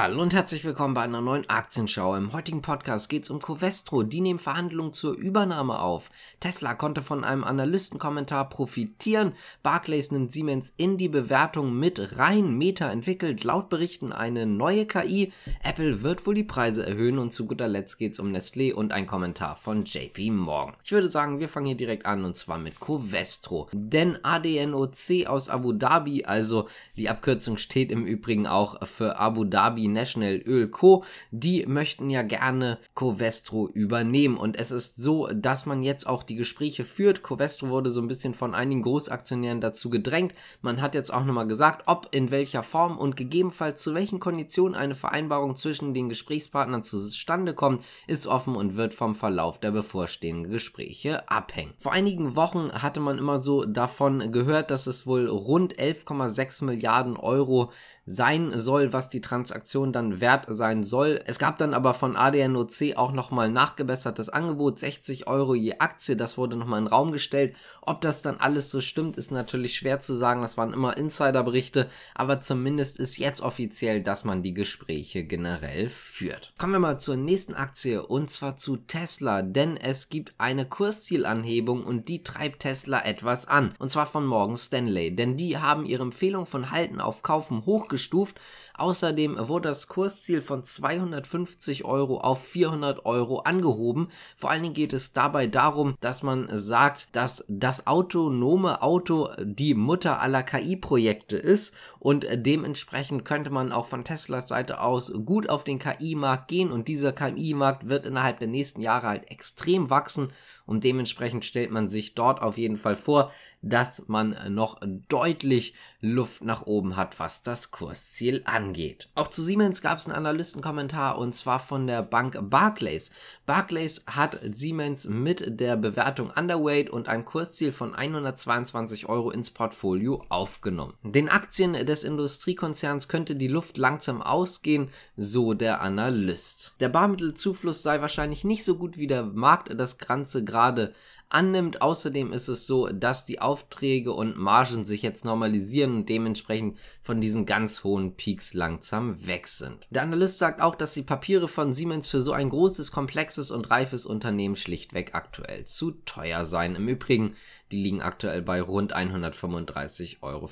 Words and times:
Hallo 0.00 0.22
und 0.22 0.32
herzlich 0.32 0.64
willkommen 0.64 0.94
bei 0.94 1.02
einer 1.02 1.20
neuen 1.20 1.50
Aktienschau. 1.50 2.14
Im 2.14 2.32
heutigen 2.32 2.62
Podcast 2.62 3.08
geht 3.08 3.24
es 3.24 3.30
um 3.30 3.40
Covestro. 3.40 4.04
Die 4.04 4.20
nehmen 4.20 4.38
Verhandlungen 4.38 4.92
zur 4.92 5.16
Übernahme 5.16 5.80
auf. 5.80 6.12
Tesla 6.38 6.74
konnte 6.74 7.02
von 7.02 7.24
einem 7.24 7.42
Analystenkommentar 7.42 8.48
profitieren. 8.48 9.32
Barclays 9.64 10.12
nimmt 10.12 10.30
Siemens 10.30 10.72
in 10.76 10.98
die 10.98 11.08
Bewertung 11.08 11.76
mit 11.76 12.16
rein. 12.16 12.56
Meta 12.56 12.88
entwickelt 12.88 13.42
laut 13.42 13.70
Berichten 13.70 14.12
eine 14.12 14.46
neue 14.46 14.86
KI. 14.86 15.32
Apple 15.64 16.04
wird 16.04 16.24
wohl 16.28 16.34
die 16.34 16.44
Preise 16.44 16.86
erhöhen 16.86 17.18
und 17.18 17.32
zu 17.32 17.46
guter 17.46 17.66
Letzt 17.66 17.98
geht 17.98 18.12
es 18.12 18.20
um 18.20 18.30
Nestlé 18.30 18.72
und 18.72 18.92
ein 18.92 19.08
Kommentar 19.08 19.56
von 19.56 19.82
JP 19.82 20.30
Morgan. 20.30 20.76
Ich 20.84 20.92
würde 20.92 21.08
sagen, 21.08 21.40
wir 21.40 21.48
fangen 21.48 21.66
hier 21.66 21.76
direkt 21.76 22.06
an 22.06 22.24
und 22.24 22.36
zwar 22.36 22.58
mit 22.58 22.78
Covestro. 22.78 23.68
Denn 23.72 24.16
ADNOC 24.22 25.26
aus 25.26 25.48
Abu 25.48 25.72
Dhabi, 25.72 26.24
also 26.24 26.68
die 26.96 27.08
Abkürzung 27.08 27.58
steht 27.58 27.90
im 27.90 28.06
Übrigen 28.06 28.46
auch 28.46 28.86
für 28.86 29.18
Abu 29.18 29.42
Dhabi 29.42 29.87
National 29.92 30.36
Öl 30.46 30.68
Co., 30.68 31.04
die 31.30 31.66
möchten 31.66 32.10
ja 32.10 32.22
gerne 32.22 32.78
Covestro 32.94 33.68
übernehmen. 33.68 34.36
Und 34.36 34.58
es 34.58 34.70
ist 34.70 34.96
so, 34.96 35.28
dass 35.32 35.66
man 35.66 35.82
jetzt 35.82 36.06
auch 36.06 36.22
die 36.22 36.36
Gespräche 36.36 36.84
führt. 36.84 37.22
Covestro 37.22 37.68
wurde 37.68 37.90
so 37.90 38.00
ein 38.00 38.08
bisschen 38.08 38.34
von 38.34 38.54
einigen 38.54 38.82
Großaktionären 38.82 39.60
dazu 39.60 39.90
gedrängt. 39.90 40.34
Man 40.62 40.80
hat 40.80 40.94
jetzt 40.94 41.12
auch 41.12 41.24
nochmal 41.24 41.46
gesagt, 41.46 41.84
ob 41.86 42.08
in 42.14 42.30
welcher 42.30 42.62
Form 42.62 42.98
und 42.98 43.16
gegebenenfalls 43.16 43.82
zu 43.82 43.94
welchen 43.94 44.20
Konditionen 44.20 44.74
eine 44.74 44.94
Vereinbarung 44.94 45.56
zwischen 45.56 45.94
den 45.94 46.08
Gesprächspartnern 46.08 46.82
zustande 46.82 47.54
kommt, 47.54 47.82
ist 48.06 48.26
offen 48.26 48.56
und 48.56 48.76
wird 48.76 48.94
vom 48.94 49.14
Verlauf 49.14 49.58
der 49.58 49.70
bevorstehenden 49.70 50.50
Gespräche 50.50 51.28
abhängen. 51.28 51.74
Vor 51.78 51.92
einigen 51.92 52.36
Wochen 52.36 52.70
hatte 52.72 53.00
man 53.00 53.18
immer 53.18 53.42
so 53.42 53.64
davon 53.64 54.32
gehört, 54.32 54.70
dass 54.70 54.86
es 54.86 55.06
wohl 55.06 55.28
rund 55.28 55.76
11,6 55.76 56.64
Milliarden 56.64 57.16
Euro 57.16 57.72
sein 58.10 58.58
soll, 58.58 58.92
was 58.92 59.08
die 59.08 59.20
Transaktion 59.20 59.92
dann 59.92 60.20
wert 60.20 60.46
sein 60.48 60.82
soll. 60.82 61.20
Es 61.26 61.38
gab 61.38 61.58
dann 61.58 61.74
aber 61.74 61.94
von 61.94 62.16
ADNOC 62.16 62.96
auch 62.96 63.12
nochmal 63.12 63.50
nachgebessertes 63.50 64.28
Angebot, 64.28 64.78
60 64.78 65.28
Euro 65.28 65.54
je 65.54 65.78
Aktie, 65.78 66.16
das 66.16 66.38
wurde 66.38 66.56
nochmal 66.56 66.78
in 66.78 66.86
den 66.86 66.92
Raum 66.92 67.12
gestellt. 67.12 67.54
Ob 67.82 68.00
das 68.00 68.22
dann 68.22 68.38
alles 68.38 68.70
so 68.70 68.80
stimmt, 68.80 69.16
ist 69.16 69.30
natürlich 69.30 69.76
schwer 69.76 70.00
zu 70.00 70.14
sagen, 70.14 70.42
das 70.42 70.56
waren 70.56 70.72
immer 70.72 70.96
Insiderberichte, 70.96 71.88
aber 72.14 72.40
zumindest 72.40 72.98
ist 72.98 73.18
jetzt 73.18 73.40
offiziell, 73.40 74.02
dass 74.02 74.24
man 74.24 74.42
die 74.42 74.54
Gespräche 74.54 75.24
generell 75.24 75.88
führt. 75.88 76.52
Kommen 76.58 76.72
wir 76.74 76.80
mal 76.80 77.00
zur 77.00 77.16
nächsten 77.16 77.54
Aktie 77.54 78.04
und 78.04 78.30
zwar 78.30 78.56
zu 78.56 78.76
Tesla, 78.76 79.42
denn 79.42 79.76
es 79.76 80.08
gibt 80.08 80.34
eine 80.38 80.66
Kurszielanhebung 80.66 81.84
und 81.84 82.08
die 82.08 82.22
treibt 82.22 82.60
Tesla 82.60 83.04
etwas 83.04 83.48
an. 83.48 83.74
Und 83.78 83.90
zwar 83.90 84.06
von 84.06 84.26
Morgan 84.26 84.56
Stanley, 84.56 85.14
denn 85.14 85.36
die 85.36 85.58
haben 85.58 85.86
ihre 85.86 86.02
Empfehlung 86.02 86.46
von 86.46 86.70
Halten 86.70 87.00
auf 87.00 87.22
Kaufen 87.22 87.64
hochgestellt 87.66 87.97
hochgestuft. 87.98 88.40
Außerdem 88.74 89.36
wurde 89.48 89.68
das 89.68 89.88
Kursziel 89.88 90.40
von 90.40 90.62
250 90.62 91.84
Euro 91.84 92.20
auf 92.20 92.44
400 92.44 93.04
Euro 93.06 93.40
angehoben. 93.40 94.08
Vor 94.36 94.50
allen 94.50 94.62
Dingen 94.62 94.74
geht 94.74 94.92
es 94.92 95.12
dabei 95.12 95.48
darum, 95.48 95.96
dass 96.00 96.22
man 96.22 96.48
sagt, 96.56 97.08
dass 97.12 97.44
das 97.48 97.88
autonome 97.88 98.82
Auto 98.82 99.30
die 99.40 99.74
Mutter 99.74 100.20
aller 100.20 100.44
KI-Projekte 100.44 101.36
ist 101.36 101.74
und 102.00 102.26
dementsprechend 102.30 103.24
könnte 103.24 103.50
man 103.50 103.72
auch 103.72 103.86
von 103.86 104.04
Teslas 104.04 104.48
Seite 104.48 104.80
aus 104.80 105.12
gut 105.24 105.48
auf 105.48 105.64
den 105.64 105.78
KI-Markt 105.78 106.48
gehen 106.48 106.70
und 106.70 106.88
dieser 106.88 107.12
KI-Markt 107.12 107.88
wird 107.88 108.06
innerhalb 108.06 108.38
der 108.38 108.48
nächsten 108.48 108.80
Jahre 108.80 109.08
halt 109.08 109.30
extrem 109.30 109.90
wachsen 109.90 110.28
und 110.66 110.84
dementsprechend 110.84 111.44
stellt 111.44 111.70
man 111.70 111.88
sich 111.88 112.14
dort 112.14 112.42
auf 112.42 112.58
jeden 112.58 112.76
Fall 112.76 112.96
vor, 112.96 113.32
dass 113.62 114.06
man 114.06 114.36
noch 114.54 114.80
deutlich 115.08 115.74
Luft 116.00 116.44
nach 116.44 116.66
oben 116.66 116.96
hat, 116.96 117.18
was 117.18 117.42
das 117.42 117.72
Kursziel 117.72 118.42
angeht. 118.44 119.08
Auch 119.16 119.26
zu 119.26 119.42
Siemens 119.42 119.82
gab 119.82 119.98
es 119.98 120.06
einen 120.06 120.14
Analystenkommentar 120.14 121.18
und 121.18 121.34
zwar 121.34 121.58
von 121.58 121.86
der 121.86 122.02
Bank 122.02 122.38
Barclays. 122.40 123.10
Barclays 123.46 124.04
hat 124.06 124.38
Siemens 124.42 125.08
mit 125.08 125.58
der 125.58 125.76
Bewertung 125.76 126.30
Underweight 126.30 126.90
und 126.90 127.08
einem 127.08 127.24
Kursziel 127.24 127.72
von 127.72 127.94
122 127.96 129.08
Euro 129.08 129.30
ins 129.30 129.50
Portfolio 129.50 130.24
aufgenommen. 130.28 130.94
Den 131.02 131.28
Aktien 131.28 131.74
des 131.88 132.04
Industriekonzerns 132.04 133.08
könnte 133.08 133.34
die 133.34 133.48
Luft 133.48 133.78
langsam 133.78 134.22
ausgehen, 134.22 134.90
so 135.16 135.54
der 135.54 135.80
Analyst. 135.80 136.72
Der 136.80 136.88
Barmittelzufluss 136.88 137.82
sei 137.82 138.00
wahrscheinlich 138.00 138.44
nicht 138.44 138.64
so 138.64 138.76
gut 138.76 138.98
wie 138.98 139.06
der 139.06 139.24
Markt 139.24 139.72
das 139.78 139.98
Ganze 139.98 140.44
gerade 140.44 140.92
annimmt. 141.30 141.82
Außerdem 141.82 142.32
ist 142.32 142.48
es 142.48 142.66
so, 142.66 142.88
dass 142.88 143.26
die 143.26 143.40
Aufträge 143.40 144.12
und 144.12 144.36
Margen 144.36 144.84
sich 144.84 145.02
jetzt 145.02 145.24
normalisieren 145.24 145.96
und 145.96 146.08
dementsprechend 146.08 146.78
von 147.02 147.20
diesen 147.20 147.46
ganz 147.46 147.84
hohen 147.84 148.16
Peaks 148.16 148.54
langsam 148.54 149.26
weg 149.26 149.48
sind. 149.48 149.86
Der 149.90 150.02
Analyst 150.02 150.38
sagt 150.38 150.60
auch, 150.60 150.74
dass 150.74 150.94
die 150.94 151.02
Papiere 151.02 151.48
von 151.48 151.72
Siemens 151.72 152.08
für 152.08 152.20
so 152.20 152.32
ein 152.32 152.50
großes, 152.50 152.92
komplexes 152.92 153.50
und 153.50 153.70
reifes 153.70 154.06
Unternehmen 154.06 154.56
schlichtweg 154.56 155.14
aktuell 155.14 155.64
zu 155.64 155.92
teuer 156.04 156.44
seien. 156.44 156.76
Im 156.76 156.88
Übrigen 156.88 157.34
die 157.70 157.82
liegen 157.82 158.00
aktuell 158.00 158.42
bei 158.42 158.62
rund 158.62 158.96
135,64 158.96 160.22
Euro 160.22 160.48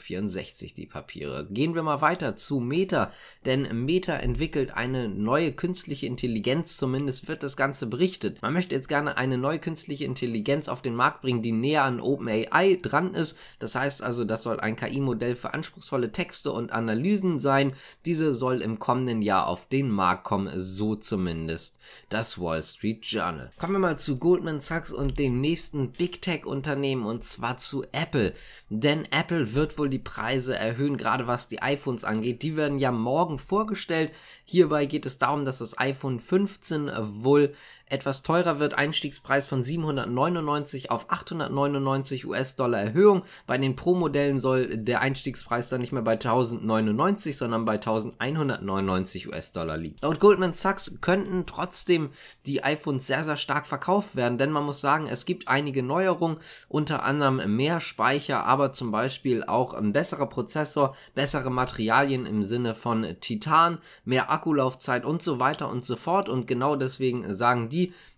die 0.76 0.86
Papiere. 0.86 1.46
Gehen 1.50 1.74
wir 1.74 1.82
mal 1.82 2.00
weiter 2.02 2.36
zu 2.36 2.60
Meta, 2.60 3.10
denn 3.46 3.84
Meta 3.84 4.14
entwickelt 4.16 4.74
eine 4.74 5.08
neue 5.08 5.52
künstliche 5.52 6.06
Intelligenz, 6.06 6.76
zumindest 6.76 7.28
wird 7.28 7.42
das 7.42 7.56
Ganze 7.56 7.86
berichtet. 7.86 8.42
Man 8.42 8.52
möchte 8.52 8.74
jetzt 8.74 8.88
gerne 8.88 9.16
eine 9.16 9.38
neue 9.38 9.58
künstliche 9.58 10.04
Intelligenz 10.04 10.65
auf 10.68 10.82
den 10.82 10.94
Markt 10.94 11.22
bringen, 11.22 11.42
die 11.42 11.52
näher 11.52 11.84
an 11.84 12.00
OpenAI 12.00 12.78
dran 12.80 13.14
ist. 13.14 13.38
Das 13.58 13.74
heißt 13.74 14.02
also, 14.02 14.24
das 14.24 14.42
soll 14.42 14.60
ein 14.60 14.76
KI-Modell 14.76 15.36
für 15.36 15.54
anspruchsvolle 15.54 16.12
Texte 16.12 16.52
und 16.52 16.72
Analysen 16.72 17.40
sein. 17.40 17.72
Diese 18.04 18.34
soll 18.34 18.62
im 18.62 18.78
kommenden 18.78 19.22
Jahr 19.22 19.46
auf 19.46 19.68
den 19.68 19.90
Markt 19.90 20.24
kommen, 20.24 20.50
so 20.56 20.94
zumindest 20.94 21.78
das 22.08 22.40
Wall 22.40 22.62
Street 22.62 23.04
Journal. 23.04 23.50
Kommen 23.58 23.74
wir 23.74 23.78
mal 23.78 23.98
zu 23.98 24.18
Goldman 24.18 24.60
Sachs 24.60 24.92
und 24.92 25.18
den 25.18 25.40
nächsten 25.40 25.92
Big 25.92 26.22
Tech 26.22 26.46
Unternehmen 26.46 27.06
und 27.06 27.24
zwar 27.24 27.56
zu 27.56 27.84
Apple. 27.92 28.32
Denn 28.68 29.04
Apple 29.10 29.54
wird 29.54 29.78
wohl 29.78 29.88
die 29.88 29.98
Preise 29.98 30.56
erhöhen, 30.56 30.96
gerade 30.96 31.26
was 31.26 31.48
die 31.48 31.62
iPhones 31.62 32.04
angeht. 32.04 32.42
Die 32.42 32.56
werden 32.56 32.78
ja 32.78 32.92
morgen 32.92 33.38
vorgestellt. 33.38 34.12
Hierbei 34.44 34.86
geht 34.86 35.06
es 35.06 35.18
darum, 35.18 35.44
dass 35.44 35.58
das 35.58 35.78
iPhone 35.78 36.20
15 36.20 36.90
wohl 37.22 37.54
etwas 37.88 38.22
teurer 38.22 38.58
wird. 38.58 38.74
Einstiegspreis 38.74 39.46
von 39.46 39.62
799 39.62 40.90
auf 40.90 41.06
899 41.08 42.26
US-Dollar 42.26 42.80
Erhöhung. 42.80 43.22
Bei 43.46 43.58
den 43.58 43.76
Pro-Modellen 43.76 44.38
soll 44.40 44.76
der 44.76 45.00
Einstiegspreis 45.00 45.68
dann 45.68 45.80
nicht 45.80 45.92
mehr 45.92 46.02
bei 46.02 46.12
1099, 46.12 47.36
sondern 47.36 47.64
bei 47.64 47.74
1199 47.74 49.28
US-Dollar 49.28 49.76
liegen. 49.76 49.96
Laut 50.00 50.18
Goldman 50.18 50.52
Sachs 50.52 51.00
könnten 51.00 51.46
trotzdem 51.46 52.10
die 52.46 52.64
iPhones 52.64 53.06
sehr, 53.06 53.22
sehr 53.22 53.36
stark 53.36 53.66
verkauft 53.66 54.16
werden, 54.16 54.38
denn 54.38 54.50
man 54.50 54.64
muss 54.64 54.80
sagen, 54.80 55.06
es 55.06 55.24
gibt 55.24 55.46
einige 55.48 55.82
Neuerungen, 55.82 56.38
unter 56.68 57.04
anderem 57.04 57.56
mehr 57.56 57.80
Speicher, 57.80 58.44
aber 58.44 58.72
zum 58.72 58.90
Beispiel 58.90 59.44
auch 59.44 59.74
ein 59.74 59.92
besserer 59.92 60.26
Prozessor, 60.26 60.96
bessere 61.14 61.50
Materialien 61.50 62.26
im 62.26 62.42
Sinne 62.42 62.74
von 62.74 63.06
Titan, 63.20 63.78
mehr 64.04 64.30
Akkulaufzeit 64.30 65.04
und 65.04 65.22
so 65.22 65.38
weiter 65.38 65.70
und 65.70 65.84
so 65.84 65.94
fort. 65.94 66.28
Und 66.28 66.48
genau 66.48 66.74
deswegen 66.74 67.32
sagen 67.34 67.68
die, 67.68 67.75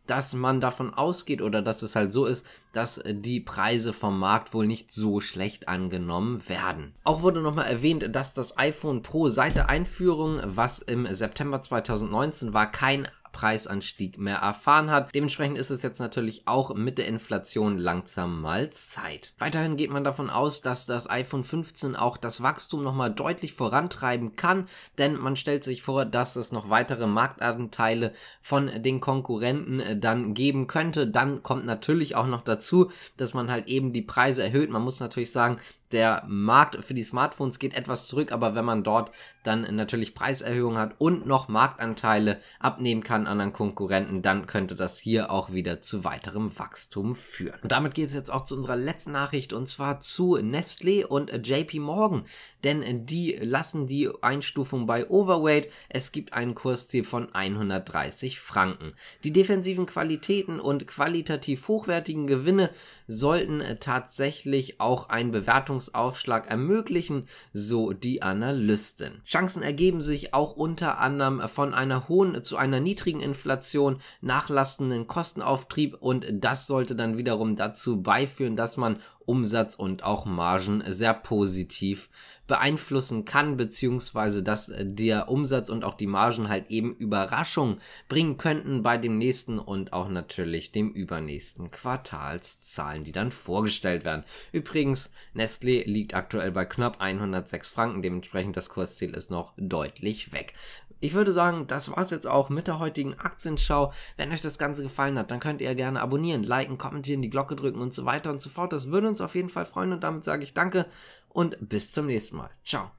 dass 0.09 0.33
man 0.33 0.61
davon 0.61 0.95
ausgeht 0.95 1.43
oder 1.43 1.63
dass 1.63 1.83
es 1.83 1.95
halt 1.95 2.13
so 2.13 2.25
ist, 2.25 2.47
dass 2.73 3.03
die 3.07 3.41
Preise 3.41 3.93
vom 3.93 4.19
Markt 4.19 4.55
wohl 4.55 4.67
nicht 4.67 4.91
so 4.91 5.21
schlecht 5.21 5.69
angenommen 5.69 6.49
werden. 6.49 6.93
Auch 7.05 7.23
wurde 7.23 7.41
nochmal 7.41 7.67
erwähnt, 7.67 8.09
dass 8.15 8.35
das 8.35 8.59
iPhone 8.59 9.03
Pro 9.03 9.29
seit 9.29 9.55
der 9.55 9.69
Einführung, 9.69 10.41
was 10.45 10.79
im 10.81 11.07
September 11.13 11.61
2019 11.61 12.55
war, 12.55 12.71
kein 12.71 13.07
Preisanstieg 13.33 14.19
mehr 14.19 14.39
erfahren 14.39 14.91
hat. 14.91 15.15
Dementsprechend 15.15 15.59
ist 15.59 15.71
es 15.71 15.83
jetzt 15.83 15.99
natürlich 15.99 16.47
auch 16.47 16.75
mit 16.75 16.99
der 16.99 17.07
Inflation 17.07 17.79
langsam 17.79 18.41
mal 18.41 18.71
Zeit. 18.71 19.35
Weiterhin 19.39 19.77
geht 19.77 19.91
man 19.91 20.05
davon 20.05 20.31
aus, 20.31 20.61
dass 20.61 20.87
das 20.87 21.09
iPhone 21.09 21.45
15 21.45 21.97
auch 21.97 22.17
das 22.17 22.43
Wachstum 22.43 22.83
nochmal 22.83 23.13
deutlich 23.13 23.55
vorantreiben 23.55 24.37
kann, 24.37 24.67
denn 24.99 25.17
man 25.17 25.37
stellt 25.37 25.65
sich 25.65 25.83
vor, 25.83 26.05
dass 26.05 26.37
es 26.37 26.53
noch 26.53 26.71
weitere 26.71 27.07
Marktanteile 27.07 28.13
von 28.41 28.71
den 28.83 29.01
Konkurrenten 29.01 29.81
äh, 29.81 29.99
dann 29.99 30.35
geben 30.35 30.67
könnte. 30.67 31.07
Dann 31.07 31.43
kommt 31.43 31.65
natürlich 31.65 32.17
auch 32.17 32.27
noch 32.27 32.43
dazu, 32.43 32.91
dass 33.17 33.35
man 33.35 33.51
halt 33.51 33.69
eben 33.69 33.93
die 33.93 34.03
Preise 34.03 34.43
erhöht. 34.43 34.71
Man 34.71 34.83
muss 34.83 35.01
natürlich 35.01 35.33
sagen, 35.33 35.59
der 35.93 36.23
Markt 36.27 36.85
für 36.85 36.95
die 36.95 37.03
Smartphones 37.03 37.59
geht 37.59 37.75
etwas 37.75 38.09
zurück, 38.09 38.31
aber 38.31 38.55
wenn 38.55 38.65
man 38.65 38.85
dort 38.85 39.11
dann 39.43 39.75
natürlich 39.75 40.15
Preiserhöhungen 40.15 40.79
hat 40.79 40.97
und 40.99 41.27
noch 41.27 41.49
Marktanteile 41.49 42.41
abnehmen 42.61 43.03
kann 43.03 43.27
an 43.27 43.39
anderen 43.39 43.53
Konkurrenten, 43.53 44.21
dann 44.21 44.47
könnte 44.47 44.75
das 44.75 44.99
hier 44.99 45.31
auch 45.31 45.53
wieder 45.53 45.81
zu 45.81 46.03
weiterem 46.05 46.59
Wachstum 46.59 47.15
führen. 47.15 47.59
Und 47.63 47.73
damit 47.73 47.95
geht 47.95 48.09
es 48.09 48.15
jetzt 48.15 48.33
auch 48.33 48.45
zu 48.45 48.57
unserer 48.57 48.77
letzten 48.77 49.13
Nachricht 49.13 49.53
und 49.53 49.69
zwar 49.69 50.01
zu 50.01 50.37
Nestlé 50.37 51.05
und 51.05 51.31
JP 51.47 51.79
Morgan, 51.79 52.25
denn 52.65 53.07
die 53.07 53.39
lassen 53.41 53.87
die 53.87 54.11
Einstufung 54.23 54.87
bei 54.87 55.09
Overweight. 55.09 55.71
Es 55.89 56.11
gibt 56.11 56.33
einen 56.33 56.57
Kursziel 56.57 57.05
von 57.05 57.33
130 57.33 58.41
Franken. 58.41 58.95
Die 59.23 59.33
defensiven 59.33 59.87
Qualitäten 59.87 60.59
und 60.59 60.87
qualitativ 60.87 61.69
hochwertigen 61.69 62.27
Gewinne 62.27 62.71
sollten 63.07 63.63
tatsächlich 63.79 64.81
auch 64.81 65.09
ein 65.09 65.31
Bewertung 65.31 65.78
Zahlungsaufschlag 65.79 66.51
ermöglichen, 66.51 67.27
so 67.53 67.93
die 67.93 68.23
Analysten. 68.23 69.23
Chancen 69.25 69.63
ergeben 69.63 70.01
sich 70.01 70.35
auch 70.35 70.57
unter 70.57 70.99
anderem 70.99 71.41
von 71.49 71.75
einer 71.75 72.09
hohen 72.09 72.43
zu 72.43 72.57
einer 72.57 72.81
niedrigen 72.81 73.21
Inflation, 73.21 74.01
nachlastenden 74.21 75.07
Kostenauftrieb 75.07 75.97
und 76.01 76.27
das 76.33 76.67
sollte 76.67 76.97
dann 76.97 77.17
wiederum 77.17 77.57
dazu 77.57 78.03
beiführen, 78.03 78.57
dass 78.57 78.77
man 78.77 78.99
Umsatz 79.29 79.75
und 79.75 80.03
auch 80.03 80.25
Margen 80.25 80.83
sehr 80.87 81.15
positiv 81.15 82.09
beeinflussen 82.47 83.27
kann, 83.27 83.57
beziehungsweise 83.57 84.43
dass 84.43 84.73
der 84.81 85.29
Umsatz 85.29 85.69
und 85.69 85.85
auch 85.85 85.95
die 85.95 86.07
Margen 86.07 86.49
halt 86.49 86.71
eben 86.71 86.97
Überraschung 86.97 87.79
bringen 88.09 88.39
könnten 88.39 88.83
bei 88.83 88.97
dem 88.97 89.19
nächsten 89.19 89.59
und 89.59 89.93
auch 89.93 90.09
natürlich 90.09 90.73
dem 90.73 90.91
übernächsten 90.91 91.71
Quartalszahlen, 91.71 93.05
die 93.05 93.13
dann 93.13 93.31
vorgestellt 93.31 94.05
werden. 94.05 94.25
Übrigens, 94.51 95.13
Nestlé 95.35 95.85
liegt 95.85 96.15
aktuell 96.15 96.51
bei 96.51 96.65
knapp 96.65 97.01
106 97.01 97.69
Franken, 97.69 98.03
dementsprechend 98.03 98.57
das 98.57 98.71
Kursziel 98.71 99.11
ist 99.11 99.31
noch 99.31 99.53
deutlich 99.59 100.33
weg 100.33 100.55
ich 101.01 101.15
würde 101.15 101.33
sagen, 101.33 101.67
das 101.67 101.95
war's 101.95 102.11
jetzt 102.11 102.27
auch 102.27 102.49
mit 102.49 102.67
der 102.67 102.79
heutigen 102.79 103.15
Aktienschau. 103.15 103.93
Wenn 104.17 104.33
euch 104.33 104.43
das 104.43 104.59
Ganze 104.59 104.83
gefallen 104.83 105.19
hat, 105.19 105.31
dann 105.31 105.41
könnt 105.41 105.61
ihr 105.61 105.75
gerne 105.75 106.01
abonnieren, 106.01 106.43
liken, 106.43 106.79
kommentieren, 106.79 107.23
die 107.23 107.31
Glocke 107.31 107.57
drücken 107.57 107.81
und 107.81 107.95
so 107.95 108.05
weiter 108.05 108.31
und 108.31 108.41
so 108.41 108.51
fort. 108.51 108.73
Das 108.73 108.91
würde 108.91 109.09
uns 109.09 109.21
auf 109.21 109.35
jeden 109.35 109.49
Fall 109.49 109.67
freuen 109.67 109.93
und 109.93 110.05
damit 110.05 110.25
sage 110.25 110.45
ich 110.45 110.55
danke 110.55 110.87
und 111.29 111.57
bis 111.61 111.93
zum 111.93 112.07
nächsten 112.07 112.37
Mal. 112.37 112.51
Ciao. 112.65 112.87